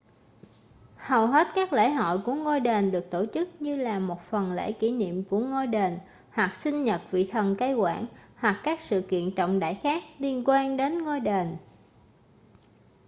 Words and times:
hầu 0.97 1.27
hết 1.27 1.47
các 1.55 1.73
lễ 1.73 1.89
hội 1.89 2.19
của 2.25 2.33
ngôi 2.33 2.59
đền 2.59 2.91
được 2.91 3.05
tổ 3.11 3.25
chức 3.33 3.61
như 3.61 3.75
là 3.75 3.99
một 3.99 4.21
phần 4.29 4.53
lễ 4.53 4.71
kỷ 4.71 4.91
niệm 4.91 5.23
của 5.29 5.39
ngôi 5.39 5.67
đền 5.67 5.99
hoặc 6.31 6.55
sinh 6.55 6.83
nhật 6.83 7.01
vị 7.11 7.27
thần 7.31 7.55
cai 7.55 7.73
quản 7.73 8.05
hoặc 8.35 8.59
các 8.63 8.79
sự 8.81 9.01
kiện 9.09 9.31
trọng 9.35 9.59
đại 9.59 9.75
khác 9.75 10.03
liên 10.19 10.43
quan 10.45 10.77
đến 10.77 11.03
ngôi 11.03 11.19
đền 11.19 11.57